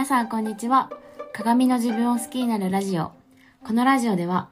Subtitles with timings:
[0.00, 0.88] 皆さんこんにちは。
[1.34, 3.12] 鏡の自分を好きになるラジオ。
[3.62, 4.48] このラジオでは、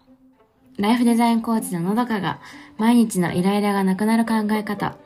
[0.76, 2.38] ライフデザインコーチののどかが
[2.76, 4.98] 毎日のイライラがなくなる考え方、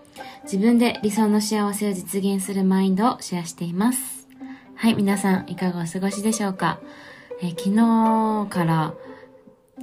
[0.42, 4.26] 自分で理想の幸せを実現するマインドをシェアしています。
[4.74, 6.80] はい、皆さんいかがお過ごしでしょうか？
[7.40, 8.94] え昨日から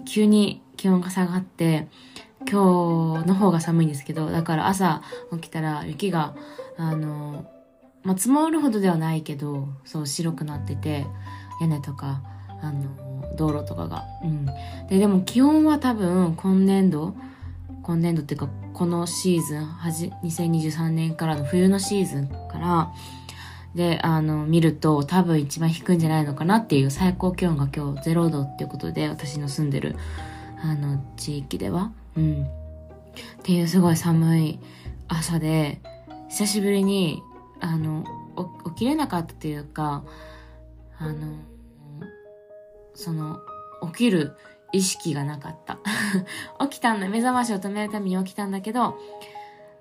[0.05, 1.87] 急に気温が下がって、
[2.39, 6.35] 今日の方が寒いんですけど、だから朝起きたら雪が、
[6.75, 7.49] あの、
[8.03, 11.05] まあ、積もるほどではないけど、そう白くなってて、
[11.61, 12.21] 屋根とか、
[12.61, 14.05] あの、道路とかが。
[14.23, 14.45] うん。
[14.87, 17.15] で、でも気温は多分今年度、
[17.83, 22.91] 今年度っていうか、このシーズン、はじ、2023年からの冬のシーズンから、
[23.75, 29.95] で、あの、見ると多分一番低いんじゃないのかなっていう最高気温が今日0度っていうことで、私の住んでる、
[30.61, 31.91] あの、地域では。
[32.15, 32.43] うん。
[32.43, 32.45] っ
[33.43, 34.59] ていうすごい寒い
[35.07, 35.81] 朝で、
[36.29, 37.21] 久しぶりに、
[37.59, 38.03] あの、
[38.75, 40.03] 起きれなかったっていうか、
[40.97, 41.37] あの、
[42.93, 43.39] その、
[43.91, 44.35] 起きる
[44.71, 45.79] 意識がなかった。
[46.67, 48.97] 起きたんだ、目覚ましを止めるために起きたんだけど、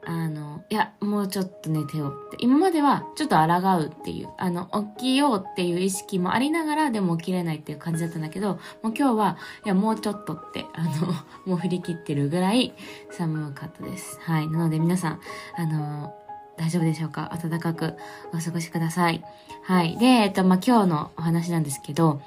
[0.09, 2.37] あの、いや、もうちょっと寝てよって。
[2.41, 3.45] 今まではちょっと抗
[3.79, 8.59] うっていう、あの、起きようっていう意識もありながらでも起きれないっていう感じだったんだけど、もう
[8.97, 9.37] 今日は、
[9.67, 11.13] いや、もうちょっとって、あの、
[11.45, 12.73] もう振り切ってるぐらい
[13.11, 14.19] 寒かったです。
[14.23, 14.49] はい。
[14.49, 15.21] なので皆さん、
[15.57, 16.15] あの、
[16.59, 17.33] 大丈夫でしょうか？
[17.41, 17.97] 暖かく
[18.35, 19.25] お過ごしください。
[19.63, 19.97] はい。
[19.99, 22.21] で、えっと、まあ、今日のお話なんですけど、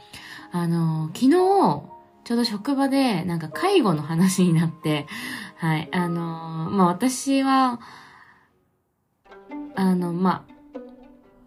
[0.52, 5.08] あの、昨日、ちょうど職場で、なんか介護の話になって、
[5.58, 5.90] はい。
[5.92, 7.80] あの、まあ、私は、
[9.76, 10.52] あの、まあ、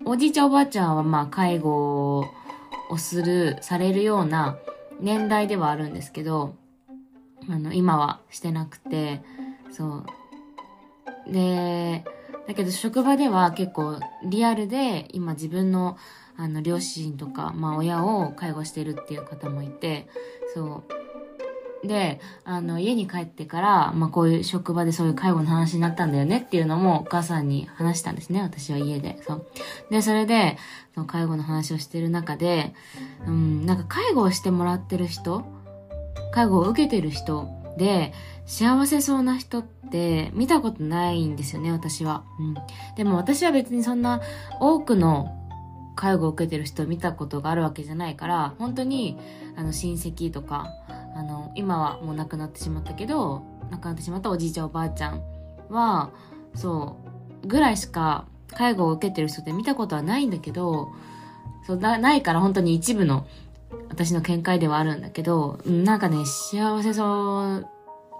[0.04, 2.26] おじいちゃんおばあちゃんは、ま、介護
[2.90, 4.58] をする、されるような
[5.00, 6.56] 年代ではあるんですけど、
[7.48, 9.22] あの、今はしてなくて、
[9.70, 10.04] そ
[11.26, 11.32] う。
[11.32, 12.04] で、
[12.46, 15.96] だけど職場では結構リアルで今自分の
[16.36, 20.08] あの両親とか、まあ親を介護してるっていう方もいて、
[20.52, 21.86] そう。
[21.86, 29.22] で、あの家に帰ってから、まあこういう職場でそういう介護の話になったんだよねっていうのもお母さんに話したんですね、私は家で。
[29.22, 29.46] そう。
[29.90, 30.56] で、それで、
[31.06, 32.74] 介護の話をしてる中で、
[33.26, 35.44] うん、なんか介護をしてもらってる人、
[36.32, 38.12] 介護を受けてる人で、
[38.46, 42.24] 幸せそうな人って見たことないんですよね、私は。
[42.38, 42.54] うん。
[42.96, 44.20] でも私は別にそんな
[44.60, 45.30] 多くの
[45.96, 49.18] 介護を受けてる人を見たことがあるわけじゃないから、本当に、
[49.56, 50.68] あの、親戚とか、
[51.14, 55.22] あの、今はもう亡くなってしまったけど、亡くなってしまったおじいちゃんおばあちゃん
[55.70, 56.10] は、
[56.54, 56.98] そ
[57.42, 60.92] う、ぐらいしか介護を受けてる人って見たことはないんだけど、
[61.66, 63.26] そう、な、ないから本当に一部の
[63.88, 67.73] 私の見解ではあるんだけど、なんかね、幸せそう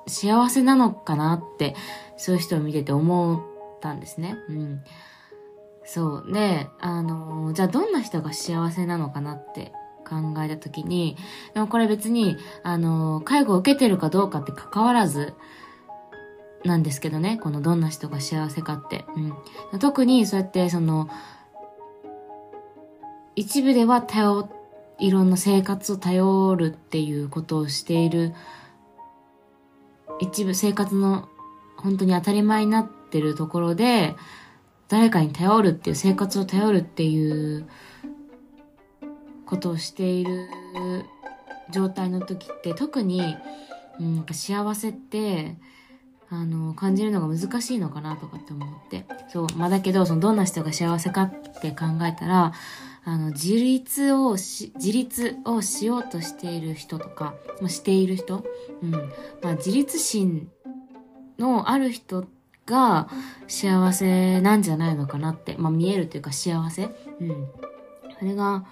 [0.06, 1.74] 幸せなのかなって、
[2.16, 3.40] そういう人を見てて思っ
[3.80, 4.36] たんですね。
[4.48, 4.84] うん。
[5.84, 6.32] そう。
[6.32, 9.72] で、あの、じゃあどんな人が幸せなのかなって
[10.08, 11.16] 考えたときに、
[11.54, 15.34] でもこれ別に、あの、介護を受けてるかどうかって関わらず、
[16.64, 19.04] なんですけどね、このどんな人が幸せかって。
[19.72, 19.78] うん。
[19.78, 21.08] 特にそうやってその、
[23.36, 24.48] 一部では頼、
[24.98, 28.32] いろんな生活を頼るっていうことをしている
[30.20, 31.28] 一部生活の
[31.76, 34.16] 本当に当たり前になってるところで、
[34.88, 37.66] 誰かに頼るっていう、生活を頼るっていう
[39.46, 40.48] ことをしている
[41.70, 43.36] 状態の時って特に、
[43.98, 45.56] うん、なんか幸せって、
[46.30, 49.06] あの、感じるのが難しいのかなとかって思って。
[49.28, 49.46] そう。
[49.56, 52.52] まあ、だけど、その、どんな人が幸せかって考えたら、
[53.04, 58.44] あの、自立をし、自立をしようとしている人とか、まあ、している人、
[58.82, 58.90] うん。
[58.92, 60.50] まあ、自立心
[61.38, 62.24] のある人
[62.66, 63.08] が
[63.46, 66.84] 幸せなんじゃないのかなって、まあ、見えるというか幸せ？
[67.20, 67.48] うん。
[68.18, 68.64] それが、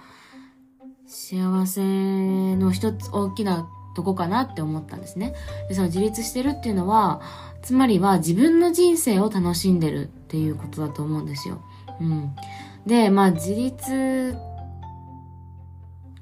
[1.05, 5.35] 幸せの一つ大きなとこかなって思ったんですね。
[5.69, 7.21] で、その自立してるっていうのは、
[7.61, 11.61] つまりは自分の人生を楽しんでるっていうことだと思うんですよ。
[12.01, 12.35] うん。
[12.85, 14.35] で、まあ自立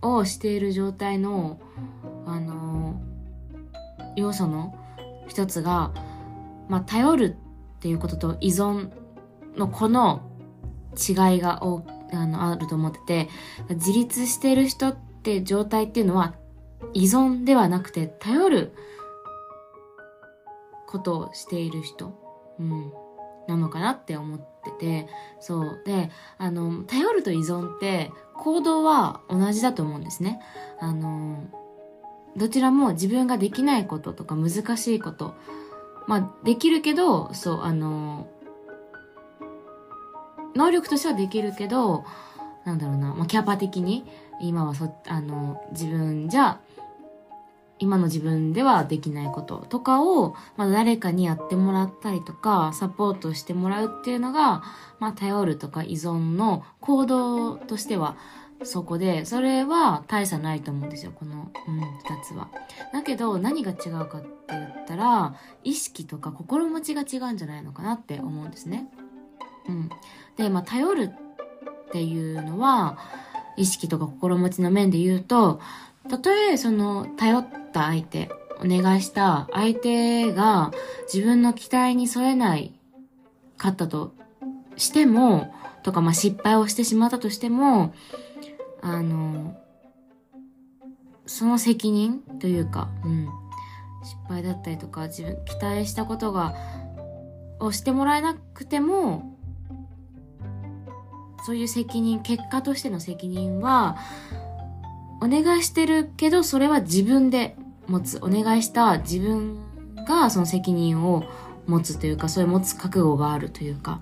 [0.01, 1.59] をしている状態の、
[2.25, 3.01] あの
[4.15, 4.75] 要素の
[5.27, 5.91] 一つが、
[6.67, 7.35] まあ頼る
[7.77, 8.91] っていうことと依存
[9.57, 10.21] のこの
[10.95, 13.29] 違いがおあのあると思ってて、
[13.69, 16.35] 自立してる人って状態っていうのは
[16.93, 18.73] 依存ではなくて頼る
[20.87, 22.19] ことをしている人。
[22.59, 22.91] うん。
[23.47, 25.07] なのかなって思ってて、
[25.39, 25.81] そう。
[25.85, 30.39] で、あの、頼ると依存って行動は同じだと思うんですね。
[30.79, 31.47] あの、
[32.37, 35.33] どちらも自分ができないこととか難しいこと、
[36.07, 38.27] まあ、できるけど、そう、あの、
[40.55, 42.03] 能力としてはできるけど、
[42.65, 44.05] なんだろうな、まあ、キャパ的に、
[44.41, 46.59] 今はそ、あの、自分じゃ、
[47.81, 54.61] 今の自分ではできないこととかを、まあ、誰かにやってもらったりとか、サポートしてもらうっていうのが、
[54.99, 58.15] まあ、頼るとか依存の行動としては、
[58.63, 62.49] そこで、それは大差ないと思うんですよ、この、うん、二つは。
[62.93, 65.33] だけど、何が違うかって言ったら、
[65.63, 68.87] 意識とか心持ちが違うんじゃないのかなって思うんですね。
[69.67, 69.89] うん。
[70.37, 72.99] で、まあ、頼るっていうのは、
[73.57, 75.59] 意識とか心持ちの面で言うと、
[76.07, 78.29] たとえその頼っった相手、
[78.59, 80.71] お願いした相手が
[81.11, 82.73] 自分の期待に添えない
[83.57, 84.13] かったと
[84.75, 85.53] しても、
[85.83, 87.93] とかまあ失敗をしてしまったとしても、
[88.81, 89.57] あの、
[91.25, 93.29] その責任というか、うん。
[94.03, 96.55] 失敗だったりとか、自分、期待したことが、
[97.59, 99.37] をしてもらえなくても、
[101.45, 103.97] そういう責任、結果としての責任は、
[105.23, 107.55] お願いしてるけど、それは自分で
[107.91, 108.19] 持つ。
[108.21, 109.57] お願いした自分
[110.07, 111.23] がその責任を
[111.67, 114.01] 持つというか、そういう持つ覚悟があるというか、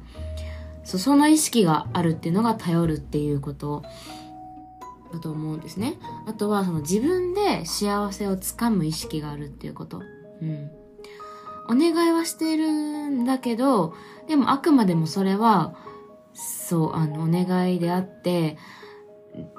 [0.83, 3.83] そその意識があるっていうのが頼るっていうこと
[5.13, 5.97] だと思うんですね。
[6.27, 10.01] あとは、その自分で幸せをつかむ意識があるっていうこと。
[10.41, 10.71] うん。
[11.67, 12.71] お願いはしてる
[13.09, 13.93] んだけど、
[14.27, 15.75] でもあくまでもそれは、
[16.33, 18.57] そう、あの、お願いであって、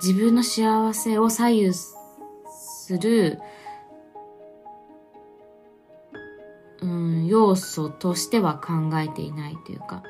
[0.03, 1.97] 自分の幸せを左右す
[3.00, 3.38] る、
[6.82, 10.03] うん、要素としては考えていないというか、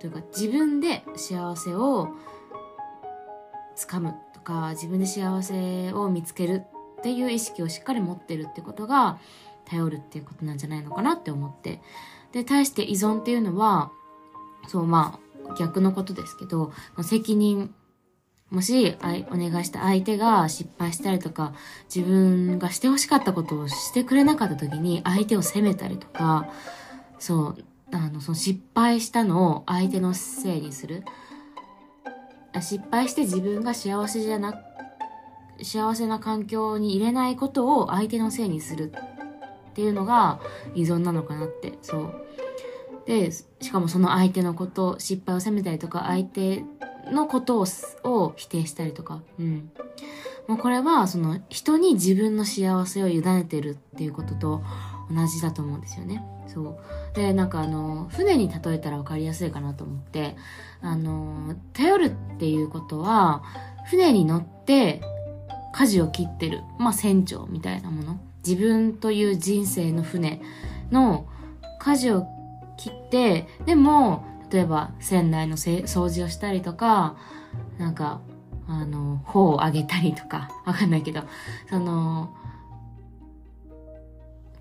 [0.00, 2.08] というか自分で幸せを
[3.76, 6.62] つかむとか、自分で幸せを見つける
[6.98, 9.18] っていう意識をしっかり持ってるってことが、
[9.66, 11.80] 頼るっていうことなんじゃないのかなって思って。
[12.32, 13.90] で、対して依存っていうのは、
[14.68, 16.72] そう、まあ、逆のことですけど、
[17.02, 17.74] 責任
[18.54, 18.96] もし、
[19.32, 21.54] お願いした相手が失敗したりとか、
[21.92, 26.48] 自分がして欲しかったことをしてくれなかった時に相手を責めたりとか、
[27.18, 31.04] そう、あの、その失敗したのを相手のせいにする。
[32.60, 34.54] 失敗して自分が幸せじゃな、
[35.60, 38.92] 幸せな環境に入れないことを相手のせいにする
[39.70, 40.40] っていうのが
[40.76, 42.14] 依存なのかなって、そう。
[43.06, 46.64] で、しかもその相手のこと、失敗を責めたりとか、相手
[47.10, 47.66] のことを
[48.04, 49.20] を否定したりとか。
[49.38, 49.70] うん。
[50.46, 54.62] もうこれは、その、人に自分の幸せを委ねてるっていうことと
[55.10, 56.22] 同じだと思うんですよね。
[56.46, 57.16] そう。
[57.16, 60.36] で、なんかあの、船に例えたら分かりやすいかなと思って、
[60.82, 62.04] あの、頼る
[62.34, 63.42] っていうことは、
[63.86, 65.02] 船に乗って
[65.72, 66.62] 舵を切ってる。
[66.78, 68.20] まあ、船長みたいなもの。
[68.46, 70.42] 自分という人生の船
[70.90, 71.26] の
[71.78, 72.26] 舵を
[72.76, 74.24] 切って、でも、
[74.54, 77.16] 例えば船内の掃除をしたりとか、
[77.76, 78.20] なんか、
[78.68, 81.22] あの、頬を上げたりとか、 わかんないけど、
[81.68, 82.32] その、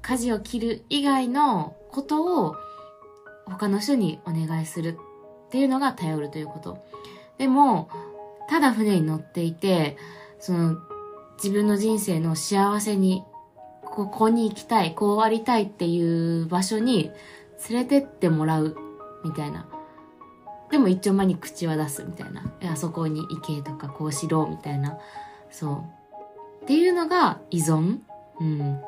[0.01, 2.55] 舵を切る以外のことを
[3.45, 4.97] 他の人にお願いする
[5.45, 6.83] っていうのが頼るということ。
[7.37, 7.89] でも、
[8.49, 9.95] ただ船に乗っていて、
[10.39, 10.77] その、
[11.35, 13.23] 自分の人生の幸せに、
[13.83, 17.11] ここに行きたい、こうありたいっていう場所に
[17.69, 18.75] 連れてってもらう
[19.23, 19.67] みたいな。
[20.73, 22.41] でも一丁前に口は出すみたいな。
[22.71, 24.97] あそこに行けとかこうしろみたいな。
[25.51, 26.63] そう。
[26.63, 27.99] っていうのが依存？
[28.39, 28.81] うん。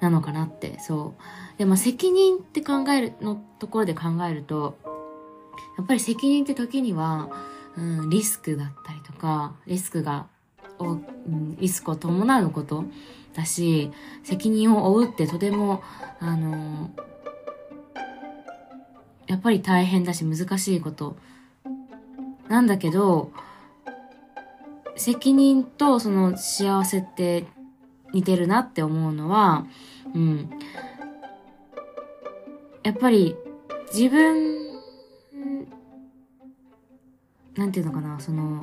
[0.00, 1.58] なのかなって、そう。
[1.58, 4.76] でも責任って考える、のところで考えると、
[5.78, 7.30] やっぱり責任って時には、
[7.78, 10.26] うん、リスクだったりとか、リスクが、
[10.78, 12.84] うん、リスクを伴うこと
[13.32, 13.90] だし、
[14.24, 15.82] 責任を負うってとても、
[16.20, 16.90] あの
[19.32, 21.16] やっぱり大変だし難しいこと
[22.48, 23.32] なんだけど、
[24.94, 27.46] 責任とその幸せって
[28.12, 29.64] 似てるなって思うのは、
[30.14, 30.50] うん。
[32.82, 33.34] やっぱり
[33.94, 34.58] 自分、
[37.54, 38.60] なんていうのかな、その、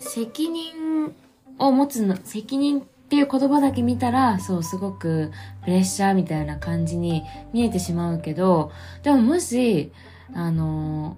[0.00, 1.14] 責任
[1.60, 5.32] を持つの、責任ってっていう言葉だけ見たら、そう、すごく
[5.64, 7.22] プレッシャーみたいな感じに
[7.54, 8.70] 見えてしまうけど、
[9.02, 9.92] でももし、
[10.34, 11.16] あの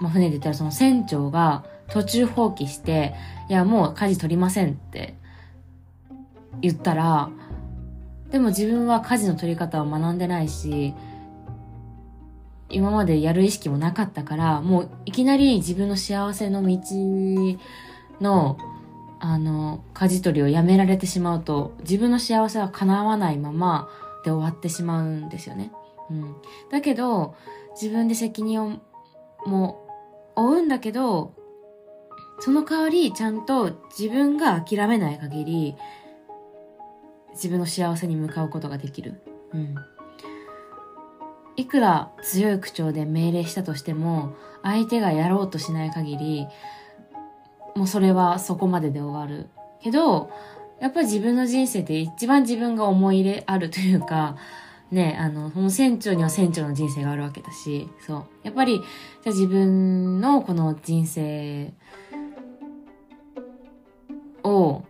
[0.00, 3.14] まあ、船で言ったらその船長が途中放棄して、
[3.50, 5.18] いや、もう舵取りませんって
[6.62, 7.28] 言ったら、
[8.30, 10.94] でも自分は舵の取り方を学んでないし、
[12.70, 16.78] 今までやる意識もなかったから、もういきなり自分の幸せの道
[18.22, 18.56] の
[19.20, 23.88] あの、舵取りをやめられてしまうと、自分の幸せは叶わないまま
[24.24, 25.72] で終わってしまうんですよね。
[26.10, 26.36] うん。
[26.70, 27.34] だけど、
[27.80, 28.72] 自分で責任を、
[29.46, 29.86] も、
[30.36, 31.34] 負うんだけど、
[32.40, 35.76] その代わり、ちゃんと自分が諦めない限り、
[37.32, 39.20] 自分の幸せに向かうことができる。
[39.52, 39.74] うん。
[41.56, 46.46] いくら強い口調で命令したとしても、相手がやろうとしない限り、
[47.78, 49.48] もうそれはそこまでで終わる。
[49.80, 50.30] けど、
[50.80, 54.36] やっぱり自分の人生って一番自分が思い入れあるというか、
[54.90, 58.24] ね、あの、その船長には船長の人生があるわけだし、そう。
[58.42, 58.80] やっぱり、
[59.22, 61.72] じゃ自分のこの人生
[64.42, 64.82] を、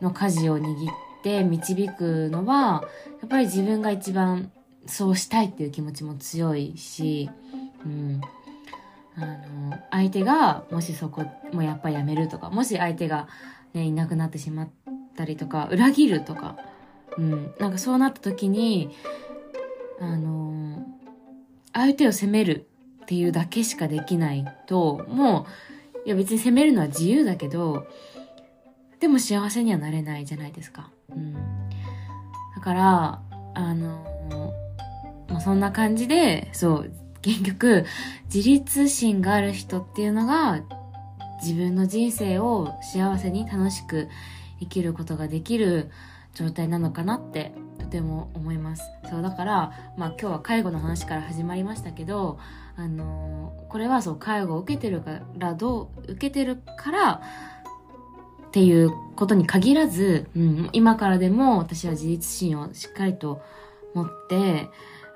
[0.00, 2.84] の舵を握って導くのは、
[3.20, 4.52] やっぱり自分が一番
[4.86, 7.28] そうしたいっていう気持ちも強いし、
[7.84, 8.20] うん。
[9.16, 13.28] あの、相手が、もしそこ、もやっぱやめるとか、もし相手が
[13.72, 14.68] ね、いなくなってしまっ
[15.16, 16.56] たりとか、裏切るとか、
[17.16, 17.54] うん。
[17.58, 18.94] なんかそうなった時に、
[20.00, 20.84] あの
[21.72, 22.66] 相手を責める
[23.02, 25.46] っていうだけしかできないと、も
[26.04, 27.86] う、いや別に責めるのは自由だけど、
[29.00, 30.90] でも幸せにはなれないじゃないですか。
[31.10, 31.34] うん。
[32.54, 33.22] だから、
[33.54, 34.52] あの
[35.28, 36.92] まあ、そんな感じで、そう、
[37.24, 37.86] 結局、
[38.32, 40.60] 自立心がある人っていうのが、
[41.42, 44.08] 自分の人生を幸せに楽しく
[44.60, 45.90] 生きることができる
[46.34, 48.82] 状態なのかなってとても思います。
[49.08, 52.38] そう、だから、まあ今日は介護の話から始まりましたけど、
[52.76, 57.22] あのーこれはそう、介護を受けてるから、どう、受けてるから、
[58.48, 63.42] っていうことに限らず、うん、今からでも私は自立心をしっかりと
[63.94, 64.68] 持って、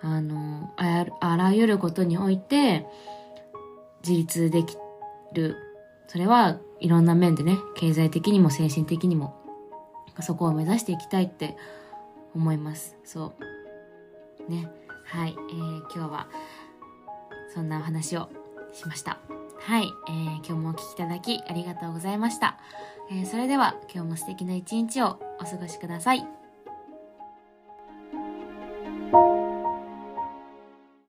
[0.02, 2.86] あの、ああらゆることにおいて、
[4.06, 4.76] 自立でき
[5.32, 5.56] る。
[6.06, 9.34] それはいろんな面でね、経済的にも精神的にも、
[10.20, 11.56] そこを目指していきたいって
[12.34, 12.96] 思います。
[13.04, 13.32] そ
[14.48, 14.50] う。
[14.50, 14.70] ね。
[15.04, 15.36] はい。
[15.36, 16.28] えー今日は、
[17.54, 18.28] そんなお話を
[18.72, 19.18] しました。
[19.58, 19.92] はい。
[20.08, 22.58] えー今日もお聞きいただきありがとうございました。
[23.10, 26.37] えーそれでは今日も素敵な一日をお過ごしください。